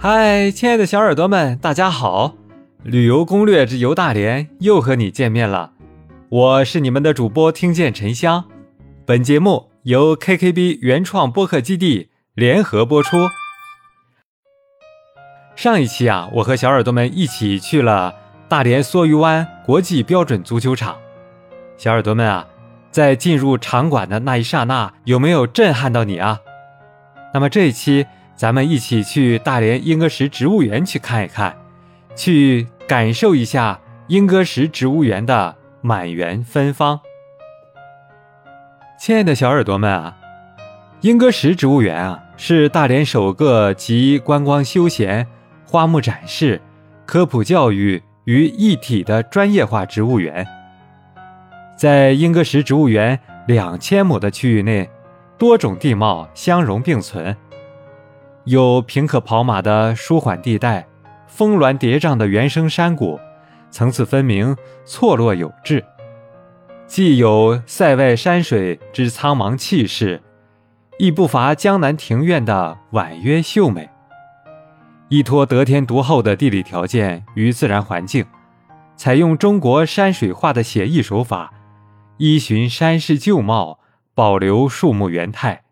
[0.00, 2.36] 嗨，亲爱的小耳朵们，大家好！
[2.84, 5.72] 旅游攻略之游大连又和你见面了，
[6.28, 8.44] 我是你们的主播听见沉香。
[9.04, 13.28] 本节目由 KKB 原创播客基地联合播出。
[15.56, 18.14] 上一期啊，我和小耳朵们一起去了
[18.48, 20.96] 大连梭鱼湾国际标准足球场。
[21.76, 22.46] 小耳朵们啊，
[22.92, 26.38] 在进入场馆的那一刹那，有没有震撼到你啊？
[27.34, 28.06] 那么这一期。
[28.38, 31.56] 咱们一起去大连莺歌石植物园去看一看，
[32.14, 37.00] 去感受一下莺歌石植物园的满园芬芳。
[38.96, 40.16] 亲爱的小耳朵们啊，
[41.00, 45.26] 莺歌石植物园啊是大连首个集观光休闲、
[45.66, 46.60] 花木展示、
[47.04, 50.46] 科普教育于一体的专业化植物园。
[51.76, 54.88] 在莺歌石植物园两千亩的区域内，
[55.36, 57.36] 多种地貌相融并存。
[58.48, 60.88] 有平可跑马的舒缓地带，
[61.26, 63.20] 峰峦叠嶂的原生山谷，
[63.70, 65.82] 层次分明，错落有致；
[66.86, 70.22] 既有塞外山水之苍茫气势，
[70.98, 73.86] 亦不乏江南庭院的婉约秀美。
[75.10, 78.24] 依托得天独厚的地理条件与自然环境，
[78.96, 81.52] 采用中国山水画的写意手法，
[82.16, 83.78] 依循山势旧貌，
[84.14, 85.64] 保留树木原态，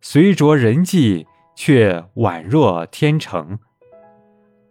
[0.00, 1.28] 随着人迹。
[1.62, 3.58] 却宛若天成。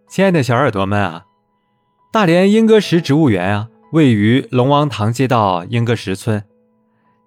[0.07, 1.25] 亲爱的小耳朵们啊，
[2.11, 6.43] 大连英歌石植物园啊，位于龙王塘街道英歌石村，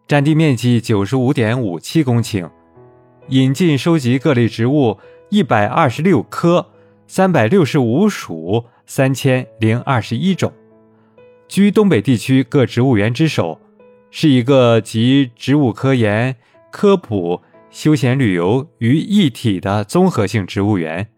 [0.08, 2.50] 占地面积九十五点五七公顷，
[3.28, 4.98] 引进收集各类植物
[5.30, 6.72] 一百二十六科，
[7.06, 10.52] 三百六十五属，三千零二十一种，
[11.46, 13.60] 居东北地区各植物园之首，
[14.10, 16.34] 是一个集植物科研、
[16.72, 17.40] 科普。
[17.72, 21.08] 休闲旅游于一体的综合性植物园，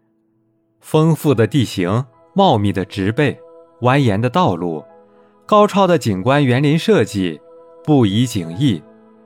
[0.80, 3.36] 丰富的地形、茂密的植被、
[3.80, 4.84] 蜿蜒的道路、
[5.46, 7.40] 高超的景观园林设计，
[7.82, 8.80] 不移景异，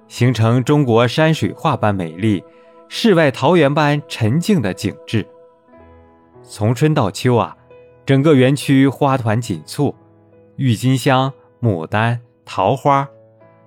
[0.09, 2.43] 形成中国山水画般美丽、
[2.89, 5.27] 世外桃源般沉静的景致。
[6.43, 7.55] 从春到秋啊，
[8.07, 9.95] 整个园区花团锦簇，
[10.57, 13.07] 郁金香、牡丹、桃花、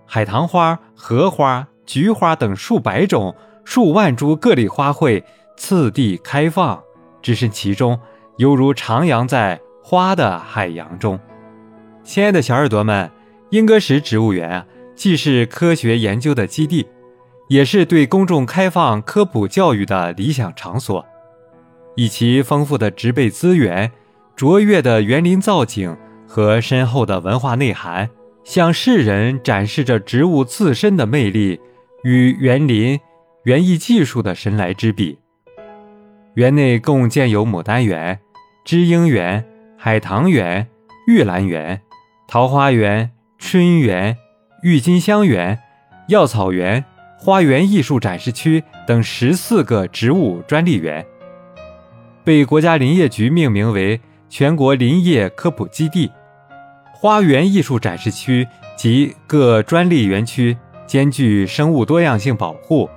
[0.08, 3.36] 海棠花、荷花、菊花等数百种。
[3.64, 5.24] 数万株各类花卉
[5.56, 6.82] 次第开放，
[7.22, 8.00] 置身其中，
[8.38, 11.20] 犹如徜徉在花的海洋中。
[12.04, 13.10] 亲爱的小耳朵们，
[13.52, 16.88] 莺歌石植物园啊，既是科学研究的基地，
[17.48, 21.06] 也是对公众开放科普教育的理想场所。
[21.96, 23.92] 以其丰富的植被资源、
[24.36, 25.96] 卓越的园林造景
[26.28, 28.10] 和深厚的文化内涵，
[28.44, 31.60] 向世人展示着植物自身的魅力
[32.04, 33.00] 与园林。
[33.44, 35.18] 园艺技术的神来之笔。
[36.36, 38.20] 园内共建有牡丹园、
[38.64, 39.44] 知音园、
[39.78, 40.68] 海棠园、
[41.08, 41.82] 玉兰园、
[42.28, 44.16] 桃花园、春园、
[44.62, 45.60] 郁金香园、
[46.08, 46.86] 药草园、
[47.18, 51.06] 花园艺术展示区等十四个植物专利园，
[52.24, 56.12] 被国家林业局命名为全国林业科普基地。
[56.94, 58.48] 花园艺术展示区
[58.78, 62.88] 及各专利园区兼具生物多样性保护。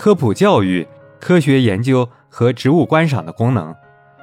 [0.00, 0.88] 科普教育、
[1.20, 3.76] 科学研究和植物观赏的功能，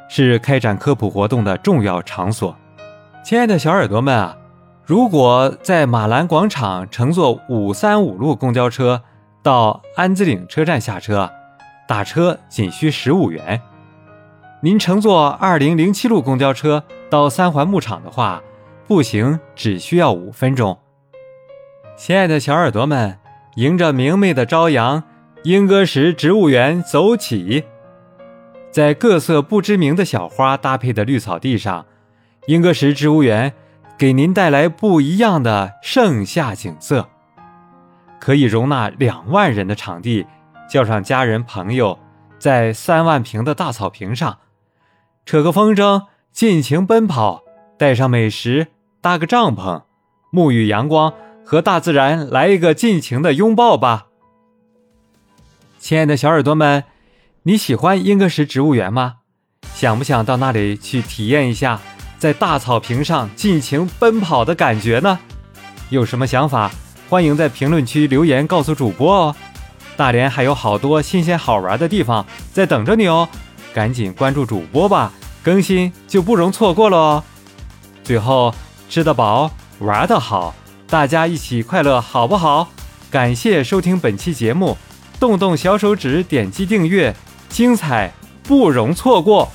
[0.10, 2.58] 是开展科普活动的重要场所。
[3.24, 4.36] 亲爱的小耳朵们啊，
[4.84, 9.04] 如果在马兰广场乘坐五三五路公交车
[9.44, 11.30] 到安子岭车站下车，
[11.88, 13.62] 打车仅需十五元。
[14.62, 18.42] 您乘坐二零零七路公交车到三环牧场的话，
[18.88, 20.80] 步行只需要五分钟。
[21.96, 23.20] 亲爱的小耳朵们，
[23.58, 25.04] 迎着明媚的朝阳。
[25.44, 27.64] 莺歌石植物园走起，
[28.72, 31.86] 在各色不知名的小花搭配的绿草地上，
[32.48, 33.54] 莺歌石植物园
[33.98, 37.08] 给您带来不一样的盛夏景色。
[38.20, 40.26] 可以容纳两万人的场地，
[40.70, 41.98] 叫上家人朋友，
[42.40, 44.40] 在三万平的大草坪上，
[45.26, 47.44] 扯个风筝，尽情奔跑，
[47.78, 48.68] 带上美食，
[49.00, 49.84] 搭个帐篷，
[50.34, 51.14] 沐浴阳光，
[51.46, 54.07] 和大自然来一个尽情的拥抱吧。
[55.88, 56.84] 亲爱的小耳朵们，
[57.44, 59.20] 你喜欢英歌石植物园吗？
[59.74, 61.80] 想不想到那里去体验一下
[62.20, 65.18] 在大草坪上尽情奔跑的感觉呢？
[65.90, 66.70] 有什么想法，
[67.08, 69.36] 欢迎在评论区留言告诉主播哦。
[69.96, 73.30] 大连还有好多新鲜好玩的地方在等着你哦，
[73.74, 77.24] 赶紧关注主播吧，更新就不容错过了哦。
[78.04, 78.54] 最后，
[78.90, 79.50] 吃得饱，
[79.80, 80.54] 玩得好，
[80.90, 82.68] 大家一起快乐好不好？
[83.10, 84.78] 感谢收听本期节目。
[85.20, 87.16] 动动小手指，点击订阅，
[87.50, 88.12] 精彩
[88.44, 89.52] 不容错过。